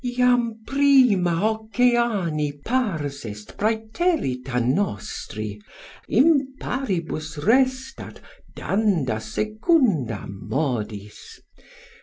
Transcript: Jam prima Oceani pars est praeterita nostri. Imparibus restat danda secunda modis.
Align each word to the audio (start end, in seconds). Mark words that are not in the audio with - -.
Jam 0.03 0.61
prima 0.65 1.31
Oceani 1.43 2.53
pars 2.65 3.23
est 3.23 3.55
praeterita 3.55 4.59
nostri. 4.59 5.61
Imparibus 6.09 7.37
restat 7.37 8.19
danda 8.57 9.19
secunda 9.21 10.25
modis. 10.27 11.39